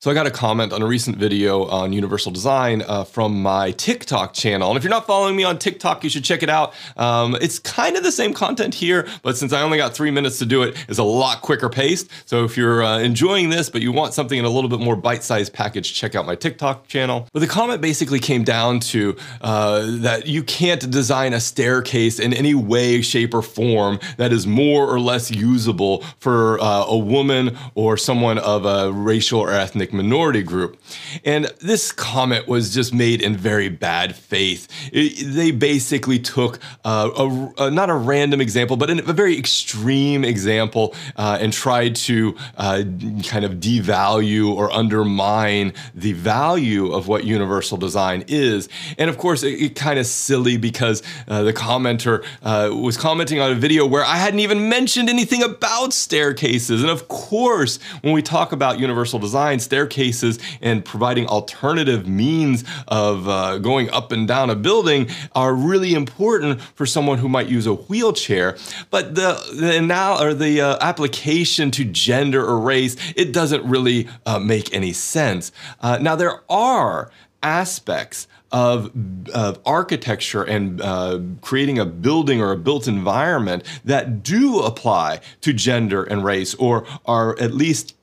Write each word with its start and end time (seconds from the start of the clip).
So 0.00 0.12
I 0.12 0.14
got 0.14 0.28
a 0.28 0.30
comment 0.30 0.72
on 0.72 0.80
a 0.80 0.86
recent 0.86 1.16
video 1.16 1.64
on 1.64 1.92
universal 1.92 2.30
design 2.30 2.84
uh, 2.86 3.02
from 3.02 3.42
my 3.42 3.72
TikTok 3.72 4.32
channel. 4.32 4.70
And 4.70 4.76
if 4.76 4.84
you're 4.84 4.92
not 4.92 5.08
following 5.08 5.34
me 5.34 5.42
on 5.42 5.58
TikTok, 5.58 6.04
you 6.04 6.08
should 6.08 6.22
check 6.22 6.44
it 6.44 6.48
out. 6.48 6.72
Um, 6.96 7.36
it's 7.40 7.58
kind 7.58 7.96
of 7.96 8.04
the 8.04 8.12
same 8.12 8.32
content 8.32 8.76
here, 8.76 9.08
but 9.24 9.36
since 9.36 9.52
I 9.52 9.60
only 9.60 9.76
got 9.76 9.94
three 9.94 10.12
minutes 10.12 10.38
to 10.38 10.46
do 10.46 10.62
it, 10.62 10.76
it's 10.88 11.00
a 11.00 11.02
lot 11.02 11.42
quicker 11.42 11.68
paced. 11.68 12.10
So 12.28 12.44
if 12.44 12.56
you're 12.56 12.84
uh, 12.84 13.00
enjoying 13.00 13.50
this, 13.50 13.70
but 13.70 13.82
you 13.82 13.90
want 13.90 14.14
something 14.14 14.38
in 14.38 14.44
a 14.44 14.48
little 14.48 14.70
bit 14.70 14.78
more 14.78 14.94
bite-sized 14.94 15.52
package, 15.52 15.92
check 15.92 16.14
out 16.14 16.24
my 16.26 16.36
TikTok 16.36 16.86
channel. 16.86 17.26
But 17.32 17.40
the 17.40 17.48
comment 17.48 17.80
basically 17.80 18.20
came 18.20 18.44
down 18.44 18.78
to 18.78 19.16
uh, 19.40 19.84
that 20.02 20.28
you 20.28 20.44
can't 20.44 20.88
design 20.92 21.32
a 21.32 21.40
staircase 21.40 22.20
in 22.20 22.32
any 22.32 22.54
way, 22.54 23.02
shape, 23.02 23.34
or 23.34 23.42
form 23.42 23.98
that 24.16 24.32
is 24.32 24.46
more 24.46 24.88
or 24.88 25.00
less 25.00 25.32
usable 25.32 26.04
for 26.20 26.60
uh, 26.60 26.84
a 26.84 26.96
woman 26.96 27.58
or 27.74 27.96
someone 27.96 28.38
of 28.38 28.64
a 28.64 28.92
racial 28.92 29.40
or 29.40 29.50
ethnic 29.50 29.87
ethnic 29.88 29.92
minority 29.92 30.42
group. 30.42 30.80
And 31.24 31.46
this 31.60 31.92
comment 31.92 32.48
was 32.48 32.74
just 32.74 32.92
made 32.94 33.22
in 33.22 33.36
very 33.36 33.68
bad 33.68 34.14
faith. 34.14 34.68
It, 34.92 35.34
they 35.34 35.50
basically 35.50 36.18
took 36.18 36.58
uh, 36.84 37.10
a, 37.16 37.64
a, 37.64 37.70
not 37.70 37.90
a 37.90 37.94
random 37.94 38.40
example, 38.40 38.76
but 38.76 38.90
an, 38.90 39.00
a 39.00 39.12
very 39.12 39.38
extreme 39.38 40.24
example 40.24 40.94
uh, 41.16 41.38
and 41.40 41.52
tried 41.52 41.96
to 41.96 42.36
uh, 42.56 42.82
kind 43.24 43.44
of 43.44 43.54
devalue 43.60 44.54
or 44.54 44.70
undermine 44.72 45.72
the 45.94 46.12
value 46.12 46.92
of 46.92 47.08
what 47.08 47.24
universal 47.24 47.78
design 47.78 48.24
is. 48.28 48.68
And 48.98 49.10
of 49.10 49.18
course, 49.18 49.42
it, 49.42 49.60
it 49.60 49.74
kind 49.74 49.98
of 49.98 50.06
silly 50.06 50.56
because 50.56 51.02
uh, 51.28 51.42
the 51.42 51.52
commenter 51.52 52.24
uh, 52.42 52.74
was 52.74 52.96
commenting 52.96 53.40
on 53.40 53.52
a 53.52 53.54
video 53.54 53.86
where 53.86 54.04
I 54.04 54.16
hadn't 54.16 54.40
even 54.40 54.68
mentioned 54.68 55.08
anything 55.08 55.42
about 55.42 55.92
staircases. 55.92 56.82
And 56.82 56.90
of 56.90 57.08
course, 57.08 57.78
when 58.02 58.12
we 58.12 58.22
talk 58.22 58.52
about 58.52 58.78
universal 58.78 59.18
design, 59.18 59.58
staircases 59.60 59.77
staircases 59.78 60.40
and 60.60 60.84
providing 60.84 61.24
alternative 61.28 62.08
means 62.08 62.64
of 62.88 63.28
uh, 63.28 63.58
going 63.58 63.88
up 63.90 64.10
and 64.10 64.26
down 64.26 64.50
a 64.50 64.56
building 64.56 65.08
are 65.36 65.54
really 65.54 65.94
important 65.94 66.60
for 66.60 66.84
someone 66.84 67.18
who 67.18 67.28
might 67.28 67.48
use 67.48 67.64
a 67.64 67.74
wheelchair. 67.74 68.56
But 68.90 69.14
the, 69.14 69.40
the 69.54 69.80
now 69.80 70.20
or 70.20 70.34
the 70.34 70.60
uh, 70.60 70.78
application 70.80 71.70
to 71.72 71.84
gender 71.84 72.44
or 72.44 72.58
race, 72.58 72.96
it 73.14 73.32
doesn't 73.32 73.64
really 73.64 74.08
uh, 74.26 74.40
make 74.40 74.74
any 74.74 74.92
sense. 74.92 75.52
Uh, 75.80 75.98
now 75.98 76.16
there 76.16 76.40
are 76.50 77.12
aspects 77.40 78.26
of, 78.50 78.90
of 79.32 79.60
architecture 79.64 80.42
and 80.42 80.80
uh, 80.80 81.20
creating 81.40 81.78
a 81.78 81.84
building 81.84 82.40
or 82.40 82.50
a 82.50 82.56
built 82.56 82.88
environment 82.88 83.62
that 83.84 84.22
do 84.22 84.60
apply 84.60 85.20
to 85.42 85.52
gender 85.52 86.02
and 86.02 86.24
race 86.24 86.54
or 86.54 86.84
are 87.04 87.38
at 87.38 87.54
least 87.54 87.94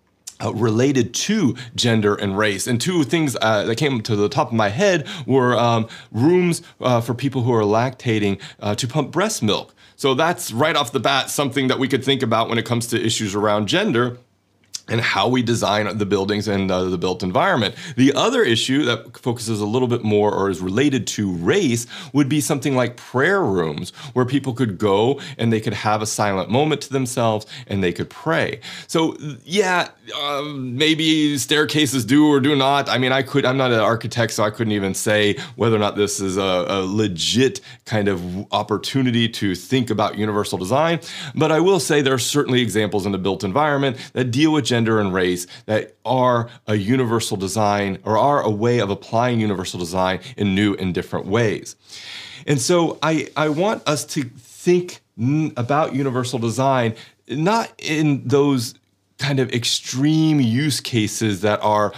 uh, 0.44 0.54
related 0.54 1.14
to 1.14 1.56
gender 1.76 2.16
and 2.16 2.38
race. 2.38 2.68
And 2.68 2.80
two 2.80 3.04
things 3.04 3.36
uh, 3.42 3.64
that 3.66 3.78
came 3.78 4.02
to 4.02 4.16
the 4.16 4.30
top 4.30 4.48
of 4.48 4.54
my 4.54 4.70
head 4.70 5.08
were 5.26 5.56
um, 5.58 5.88
rooms 6.12 6.62
uh, 6.82 7.02
for 7.02 7.14
people 7.14 7.44
who 7.44 7.54
are 7.54 7.64
lactating 7.64 8.42
uh, 8.60 8.76
to 8.76 8.88
pump 8.88 9.12
breast 9.12 9.42
milk. 9.42 9.74
So 9.96 10.14
that's 10.14 10.52
right 10.52 10.76
off 10.76 10.92
the 10.92 11.00
bat 11.00 11.30
something 11.30 11.68
that 11.70 11.80
we 11.80 11.88
could 11.88 12.04
think 12.04 12.22
about 12.22 12.50
when 12.50 12.58
it 12.58 12.66
comes 12.66 12.88
to 12.88 13.02
issues 13.02 13.34
around 13.34 13.68
gender 13.68 14.18
and 14.88 15.02
how 15.02 15.28
we 15.28 15.42
design 15.42 15.98
the 15.98 16.06
buildings 16.06 16.48
and 16.48 16.70
uh, 16.70 16.84
the 16.84 16.98
built 16.98 17.24
environment. 17.24 17.76
The 17.96 18.14
other 18.14 18.44
issue 18.44 18.84
that 18.86 19.18
focuses 19.18 19.60
a 19.60 19.66
little 19.66 19.88
bit 19.88 20.04
more 20.04 20.34
or 20.34 20.50
is 20.50 20.62
related 20.62 21.08
to 21.08 21.32
race 21.32 21.88
would 22.14 22.30
be 22.30 22.42
something 22.42 22.76
like 22.76 22.98
prayer 22.98 23.44
rooms 23.44 23.92
where 24.14 24.26
people 24.26 24.54
could 24.54 24.78
go 24.78 25.20
and 25.38 25.52
they 25.52 25.60
could 25.60 25.74
have 25.74 26.02
a 26.02 26.06
silent 26.06 26.50
moment 26.50 26.82
to 26.82 26.94
themselves 26.94 27.46
and 27.68 27.84
they 27.84 27.92
could 27.92 28.10
pray. 28.10 28.60
So 28.88 29.18
yeah, 29.44 29.90
uh, 30.16 30.44
maybe 30.44 31.38
staircases 31.38 32.06
do 32.06 32.28
or 32.28 32.40
do 32.40 32.56
not. 32.56 32.90
I 32.90 32.98
mean, 32.98 33.12
I 33.12 33.24
could, 33.24 33.46
I'm 33.46 33.58
not 33.58 33.72
an 33.72 33.80
architect, 33.80 34.34
so 34.34 34.44
I 34.44 34.52
couldn't 34.52 34.74
even 34.74 34.94
say 34.94 35.38
whether 35.56 35.76
or 35.76 35.80
not 35.80 35.96
this 35.96 36.20
is 36.20 36.38
a, 36.38 36.66
a 36.68 36.86
legit 36.86 37.62
kind 37.86 38.08
of 38.08 38.52
opportunity 38.54 39.28
to 39.30 39.56
think 39.56 39.90
about 39.90 40.18
universal 40.18 40.58
design. 40.58 41.00
But 41.34 41.52
I 41.52 41.60
will 41.60 41.80
say 41.80 42.02
there 42.02 42.14
are 42.14 42.20
certainly 42.20 42.62
examples 42.62 43.06
in 43.06 43.12
the 43.12 43.18
built 43.18 43.44
environment 43.44 43.98
that 44.14 44.26
deal 44.26 44.54
with 44.54 44.66
gender 44.76 45.00
and 45.00 45.14
race 45.14 45.48
that 45.68 45.96
are 46.04 46.50
a 46.68 46.76
universal 46.76 47.38
design 47.38 47.98
or 48.04 48.18
are 48.18 48.42
a 48.42 48.50
way 48.50 48.80
of 48.80 48.90
applying 48.90 49.40
universal 49.40 49.80
design 49.80 50.20
in 50.36 50.54
new 50.54 50.74
and 50.76 50.94
different 50.94 51.26
ways. 51.26 51.78
And 52.46 52.60
so 52.60 52.98
I, 53.02 53.30
I 53.38 53.48
want 53.50 53.88
us 53.88 54.04
to 54.16 54.24
think 54.24 55.00
about 55.56 55.96
universal 55.96 56.40
design 56.40 56.94
not 57.30 57.72
in 57.78 58.28
those 58.28 58.76
kind 59.18 59.40
of 59.40 59.50
extreme 59.54 60.42
use 60.42 60.82
cases 60.82 61.40
that 61.42 61.60
are 61.64 61.94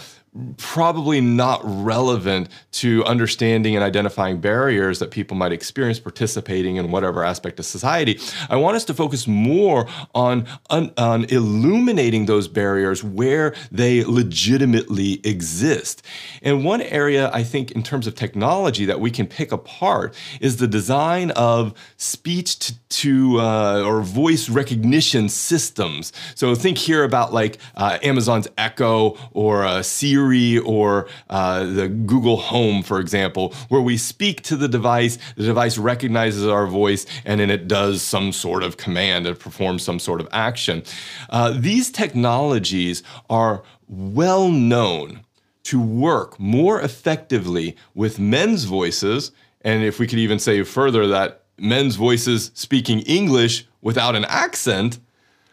probably 0.57 1.21
not 1.21 1.61
relevant 1.63 2.49
to 2.71 3.03
understanding 3.05 3.75
and 3.75 3.83
identifying 3.83 4.39
barriers 4.39 4.99
that 4.99 5.11
people 5.11 5.35
might 5.35 5.51
experience 5.51 5.99
participating 5.99 6.75
in 6.75 6.91
whatever 6.91 7.23
aspect 7.23 7.59
of 7.59 7.65
society. 7.65 8.19
I 8.49 8.55
want 8.57 8.75
us 8.75 8.85
to 8.85 8.93
focus 8.93 9.27
more 9.27 9.87
on, 10.13 10.45
on, 10.69 10.91
on 10.97 11.25
illuminating 11.25 12.25
those 12.25 12.47
barriers 12.47 13.03
where 13.03 13.53
they 13.71 14.03
legitimately 14.03 15.21
exist. 15.23 16.03
And 16.41 16.63
one 16.63 16.81
area 16.81 17.31
I 17.33 17.43
think 17.43 17.71
in 17.71 17.83
terms 17.83 18.07
of 18.07 18.15
technology 18.15 18.85
that 18.85 18.99
we 18.99 19.11
can 19.11 19.27
pick 19.27 19.51
apart 19.51 20.15
is 20.39 20.57
the 20.57 20.67
design 20.67 21.31
of 21.31 21.73
speech 21.97 22.59
to, 22.59 22.75
to 22.89 23.39
uh, 23.39 23.83
or 23.85 24.01
voice 24.01 24.49
recognition 24.49 25.29
systems. 25.29 26.13
So 26.35 26.53
think 26.55 26.77
here 26.77 27.03
about 27.03 27.33
like 27.33 27.57
uh, 27.75 27.97
Amazon's 28.03 28.47
Echo 28.57 29.17
or 29.31 29.65
uh, 29.65 29.81
Siri 29.81 30.26
Siri 30.27 30.57
or 30.59 31.07
uh, 31.29 31.65
the 31.65 31.87
Google 31.87 32.37
Home, 32.37 32.83
for 32.83 32.99
example, 32.99 33.53
where 33.69 33.81
we 33.81 33.97
speak 33.97 34.41
to 34.43 34.55
the 34.55 34.67
device, 34.67 35.17
the 35.35 35.43
device 35.43 35.77
recognizes 35.77 36.45
our 36.45 36.67
voice, 36.67 37.05
and 37.25 37.39
then 37.39 37.49
it 37.49 37.67
does 37.67 38.01
some 38.01 38.31
sort 38.31 38.63
of 38.63 38.77
command, 38.77 39.25
it 39.27 39.39
performs 39.39 39.83
some 39.83 39.99
sort 39.99 40.21
of 40.21 40.27
action. 40.31 40.83
Uh, 41.29 41.53
these 41.55 41.91
technologies 41.91 43.03
are 43.29 43.63
well 43.87 44.49
known 44.49 45.21
to 45.63 45.81
work 45.81 46.39
more 46.39 46.81
effectively 46.81 47.75
with 47.93 48.19
men's 48.19 48.65
voices, 48.65 49.31
and 49.61 49.83
if 49.83 49.99
we 49.99 50.07
could 50.07 50.19
even 50.19 50.39
say 50.39 50.63
further 50.63 51.07
that 51.07 51.43
men's 51.57 51.95
voices 51.95 52.51
speaking 52.53 52.99
English 53.01 53.65
without 53.81 54.15
an 54.15 54.25
accent, 54.25 54.99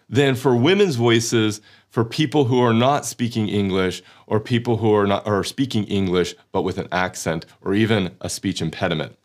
than 0.09 0.35
for 0.35 0.55
women's 0.55 0.97
voices 0.97 1.63
for 1.95 2.05
people 2.05 2.47
who 2.47 2.61
are 2.61 2.73
not 2.73 3.07
speaking 3.07 3.49
English 3.49 4.03
or 4.27 4.41
people 4.41 4.79
who 4.79 4.93
are 4.93 5.07
not 5.07 5.25
are 5.29 5.45
speaking 5.45 5.85
English 5.85 6.35
but 6.51 6.63
with 6.63 6.77
an 6.77 6.89
accent 6.91 7.47
or 7.63 7.73
even 7.73 8.17
a 8.21 8.29
speech 8.29 8.61
impediment. 8.61 9.17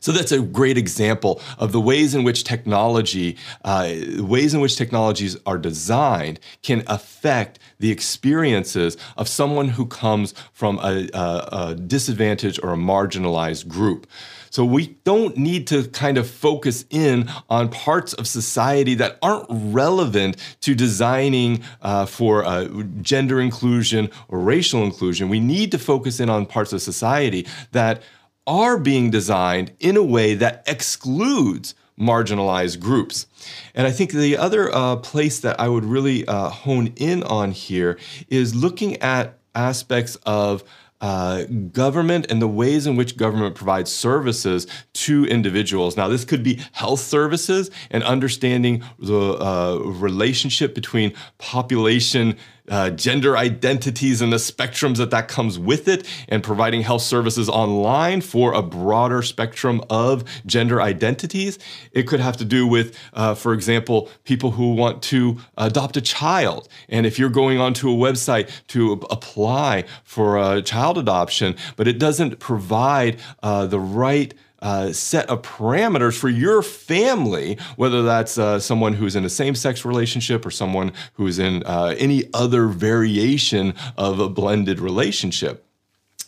So 0.00 0.12
that's 0.12 0.32
a 0.32 0.42
great 0.42 0.76
example 0.76 1.40
of 1.56 1.72
the 1.72 1.80
ways 1.80 2.14
in 2.14 2.22
which 2.22 2.44
technology, 2.44 3.38
uh, 3.64 3.90
ways 4.18 4.52
in 4.52 4.60
which 4.60 4.76
technologies 4.76 5.38
are 5.46 5.56
designed 5.56 6.38
can 6.62 6.82
affect 6.86 7.58
the 7.78 7.90
experiences 7.90 8.98
of 9.16 9.26
someone 9.26 9.68
who 9.68 9.86
comes 9.86 10.34
from 10.52 10.78
a, 10.80 11.08
a, 11.14 11.48
a 11.50 11.74
disadvantaged 11.74 12.60
or 12.62 12.74
a 12.74 12.76
marginalized 12.76 13.68
group. 13.68 14.06
So 14.54 14.64
we 14.64 14.96
don't 15.02 15.36
need 15.36 15.66
to 15.66 15.88
kind 15.88 16.16
of 16.16 16.30
focus 16.30 16.84
in 16.88 17.28
on 17.50 17.70
parts 17.70 18.12
of 18.12 18.28
society 18.28 18.94
that 18.94 19.18
aren't 19.20 19.46
relevant 19.50 20.36
to 20.60 20.76
designing 20.76 21.64
uh, 21.82 22.06
for 22.06 22.44
uh, 22.44 22.68
gender 23.02 23.40
inclusion 23.40 24.10
or 24.28 24.38
racial 24.38 24.84
inclusion. 24.84 25.28
We 25.28 25.40
need 25.40 25.72
to 25.72 25.78
focus 25.80 26.20
in 26.20 26.30
on 26.30 26.46
parts 26.46 26.72
of 26.72 26.82
society 26.82 27.48
that 27.72 28.04
are 28.46 28.78
being 28.78 29.10
designed 29.10 29.72
in 29.80 29.96
a 29.96 30.04
way 30.04 30.34
that 30.34 30.62
excludes 30.68 31.74
marginalized 31.98 32.78
groups. 32.78 33.26
And 33.74 33.88
I 33.88 33.90
think 33.90 34.12
the 34.12 34.36
other 34.36 34.72
uh, 34.72 34.94
place 34.98 35.40
that 35.40 35.58
I 35.58 35.66
would 35.66 35.84
really 35.84 36.28
uh, 36.28 36.48
hone 36.48 36.92
in 36.94 37.24
on 37.24 37.50
here 37.50 37.98
is 38.28 38.54
looking 38.54 39.02
at 39.02 39.36
aspects 39.56 40.16
of 40.26 40.62
uh, 41.04 41.44
government 41.70 42.30
and 42.30 42.40
the 42.40 42.48
ways 42.48 42.86
in 42.86 42.96
which 42.96 43.18
government 43.18 43.54
provides 43.54 43.92
services 43.92 44.66
to 44.94 45.26
individuals. 45.26 45.98
Now, 45.98 46.08
this 46.08 46.24
could 46.24 46.42
be 46.42 46.62
health 46.72 47.00
services 47.00 47.70
and 47.90 48.02
understanding 48.02 48.82
the 48.98 49.34
uh, 49.34 49.80
relationship 49.84 50.74
between 50.74 51.12
population 51.36 52.38
uh, 52.70 52.90
gender 52.90 53.36
identities 53.36 54.22
and 54.22 54.32
the 54.32 54.36
spectrums 54.36 54.96
that 54.96 55.10
that 55.10 55.28
comes 55.28 55.58
with 55.58 55.88
it, 55.88 56.06
and 56.28 56.42
providing 56.42 56.82
health 56.82 57.02
services 57.02 57.48
online 57.48 58.20
for 58.20 58.52
a 58.52 58.62
broader 58.62 59.22
spectrum 59.22 59.82
of 59.90 60.24
gender 60.46 60.80
identities. 60.80 61.58
It 61.92 62.04
could 62.04 62.20
have 62.20 62.36
to 62.38 62.44
do 62.44 62.66
with, 62.66 62.96
uh, 63.12 63.34
for 63.34 63.52
example, 63.52 64.08
people 64.24 64.52
who 64.52 64.74
want 64.74 65.02
to 65.04 65.38
adopt 65.56 65.96
a 65.96 66.00
child. 66.00 66.68
And 66.88 67.06
if 67.06 67.18
you're 67.18 67.30
going 67.30 67.58
onto 67.58 67.90
a 67.90 67.94
website 67.94 68.50
to 68.68 68.92
apply 69.10 69.84
for 70.04 70.38
a 70.38 70.62
child 70.62 70.98
adoption, 70.98 71.56
but 71.76 71.86
it 71.86 71.98
doesn't 71.98 72.38
provide 72.38 73.20
uh, 73.42 73.66
the 73.66 73.80
right 73.80 74.34
uh, 74.64 74.92
set 74.92 75.28
of 75.28 75.42
parameters 75.42 76.18
for 76.18 76.28
your 76.28 76.62
family, 76.62 77.58
whether 77.76 78.02
that's 78.02 78.38
uh, 78.38 78.58
someone 78.58 78.94
who's 78.94 79.14
in 79.14 79.24
a 79.24 79.28
same 79.28 79.54
sex 79.54 79.84
relationship 79.84 80.44
or 80.44 80.50
someone 80.50 80.90
who's 81.12 81.38
in 81.38 81.62
uh, 81.64 81.94
any 81.98 82.24
other 82.32 82.66
variation 82.66 83.74
of 83.96 84.18
a 84.18 84.28
blended 84.28 84.80
relationship. 84.80 85.64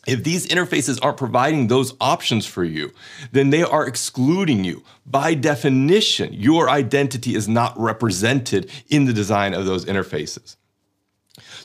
If 0.06 0.22
these 0.22 0.46
interfaces 0.46 1.00
aren't 1.02 1.16
providing 1.16 1.66
those 1.66 1.94
options 2.00 2.46
for 2.46 2.62
you, 2.62 2.92
then 3.32 3.50
they 3.50 3.62
are 3.62 3.86
excluding 3.86 4.62
you. 4.62 4.84
By 5.04 5.34
definition, 5.34 6.32
your 6.32 6.70
identity 6.70 7.34
is 7.34 7.48
not 7.48 7.74
represented 7.76 8.70
in 8.88 9.06
the 9.06 9.12
design 9.12 9.52
of 9.52 9.64
those 9.64 9.84
interfaces. 9.84 10.56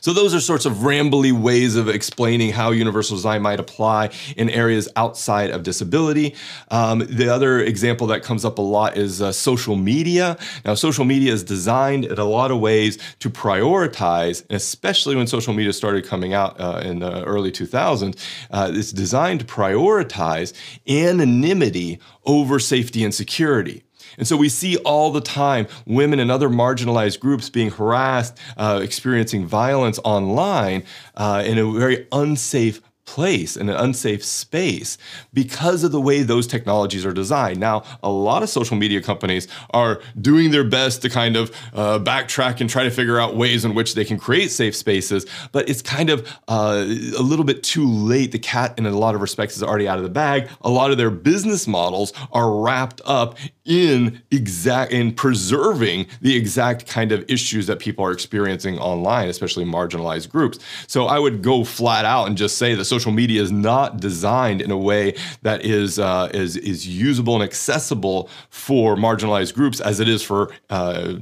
So 0.00 0.12
those 0.12 0.34
are 0.34 0.40
sorts 0.40 0.66
of 0.66 0.74
rambly 0.78 1.32
ways 1.32 1.76
of 1.76 1.88
explaining 1.88 2.52
how 2.52 2.70
universal 2.70 3.16
design 3.16 3.42
might 3.42 3.60
apply 3.60 4.10
in 4.36 4.50
areas 4.50 4.88
outside 4.96 5.50
of 5.50 5.62
disability. 5.62 6.34
Um, 6.70 7.00
the 7.08 7.28
other 7.28 7.60
example 7.60 8.06
that 8.08 8.22
comes 8.22 8.44
up 8.44 8.58
a 8.58 8.62
lot 8.62 8.96
is 8.96 9.22
uh, 9.22 9.32
social 9.32 9.76
media. 9.76 10.36
Now, 10.64 10.74
social 10.74 11.04
media 11.04 11.32
is 11.32 11.44
designed 11.44 12.04
in 12.04 12.18
a 12.18 12.24
lot 12.24 12.50
of 12.50 12.58
ways 12.58 12.98
to 13.20 13.30
prioritize, 13.30 14.44
especially 14.50 15.16
when 15.16 15.26
social 15.26 15.54
media 15.54 15.72
started 15.72 16.04
coming 16.04 16.34
out 16.34 16.60
uh, 16.60 16.82
in 16.84 16.98
the 16.98 17.24
early 17.24 17.52
2000s. 17.52 18.18
Uh, 18.50 18.70
it's 18.74 18.92
designed 18.92 19.40
to 19.40 19.46
prioritize 19.46 20.52
anonymity 20.88 21.98
over 22.24 22.58
safety 22.58 23.04
and 23.04 23.14
security. 23.14 23.84
And 24.18 24.26
so 24.26 24.36
we 24.36 24.48
see 24.48 24.76
all 24.78 25.10
the 25.10 25.20
time 25.20 25.66
women 25.86 26.20
and 26.20 26.30
other 26.30 26.48
marginalized 26.48 27.20
groups 27.20 27.50
being 27.50 27.70
harassed, 27.70 28.38
uh, 28.56 28.80
experiencing 28.82 29.46
violence 29.46 29.98
online 30.04 30.84
uh, 31.16 31.42
in 31.44 31.58
a 31.58 31.70
very 31.72 32.06
unsafe 32.12 32.80
place 33.12 33.58
in 33.58 33.68
an 33.68 33.76
unsafe 33.76 34.24
space 34.24 34.96
because 35.34 35.84
of 35.84 35.92
the 35.92 36.00
way 36.00 36.22
those 36.22 36.46
technologies 36.46 37.04
are 37.04 37.12
designed. 37.12 37.60
Now, 37.60 37.84
a 38.02 38.10
lot 38.10 38.42
of 38.42 38.48
social 38.48 38.74
media 38.74 39.02
companies 39.02 39.48
are 39.70 40.00
doing 40.18 40.50
their 40.50 40.64
best 40.64 41.02
to 41.02 41.10
kind 41.10 41.36
of 41.36 41.50
uh, 41.74 41.98
backtrack 41.98 42.62
and 42.62 42.70
try 42.70 42.84
to 42.84 42.90
figure 42.90 43.20
out 43.20 43.36
ways 43.36 43.66
in 43.66 43.74
which 43.74 43.94
they 43.94 44.06
can 44.06 44.18
create 44.18 44.50
safe 44.50 44.74
spaces, 44.74 45.26
but 45.52 45.68
it's 45.68 45.82
kind 45.82 46.08
of 46.08 46.26
uh, 46.48 46.84
a 47.18 47.22
little 47.22 47.44
bit 47.44 47.62
too 47.62 47.86
late. 47.86 48.32
The 48.32 48.38
cat, 48.38 48.78
in 48.78 48.86
a 48.86 48.96
lot 48.96 49.14
of 49.14 49.20
respects, 49.20 49.56
is 49.56 49.62
already 49.62 49.86
out 49.86 49.98
of 49.98 50.04
the 50.04 50.10
bag. 50.10 50.48
A 50.62 50.70
lot 50.70 50.90
of 50.90 50.96
their 50.96 51.10
business 51.10 51.68
models 51.68 52.14
are 52.32 52.62
wrapped 52.62 53.02
up 53.04 53.36
in 53.64 54.22
exact 54.30 54.92
in 54.92 55.14
preserving 55.14 56.06
the 56.20 56.36
exact 56.36 56.86
kind 56.86 57.12
of 57.12 57.24
issues 57.30 57.66
that 57.68 57.78
people 57.78 58.04
are 58.04 58.10
experiencing 58.10 58.78
online, 58.78 59.28
especially 59.28 59.64
marginalized 59.64 60.28
groups. 60.30 60.58
So 60.88 61.06
I 61.06 61.18
would 61.18 61.42
go 61.42 61.62
flat 61.64 62.04
out 62.04 62.26
and 62.26 62.36
just 62.36 62.58
say 62.58 62.74
the 62.74 62.84
social 63.02 63.12
media 63.12 63.42
is 63.42 63.50
not 63.50 63.98
designed 64.00 64.62
in 64.62 64.70
a 64.70 64.76
way 64.76 65.14
that 65.42 65.64
is 65.64 65.98
uh, 65.98 66.28
is 66.32 66.56
is 66.56 66.86
usable 66.86 67.34
and 67.34 67.42
accessible 67.42 68.28
for 68.48 68.96
marginalized 68.96 69.54
groups 69.54 69.80
as 69.80 69.98
it 69.98 70.08
is 70.08 70.22
for 70.22 70.52
uh, 70.70 71.12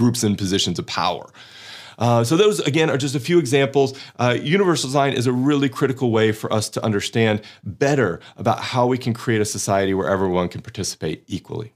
groups 0.00 0.22
in 0.22 0.36
positions 0.36 0.78
of 0.78 0.86
power. 0.86 1.26
Uh, 1.98 2.24
so 2.24 2.36
those 2.36 2.60
again 2.60 2.88
are 2.88 2.96
just 2.96 3.14
a 3.14 3.20
few 3.20 3.38
examples. 3.38 3.94
Uh, 4.18 4.36
universal 4.40 4.88
design 4.88 5.12
is 5.12 5.26
a 5.26 5.32
really 5.32 5.68
critical 5.68 6.10
way 6.10 6.32
for 6.32 6.52
us 6.52 6.68
to 6.68 6.84
understand 6.84 7.40
better 7.64 8.20
about 8.36 8.58
how 8.60 8.86
we 8.86 8.96
can 8.96 9.12
create 9.12 9.40
a 9.40 9.44
society 9.44 9.92
where 9.94 10.08
everyone 10.08 10.48
can 10.48 10.62
participate 10.62 11.22
equally. 11.26 11.70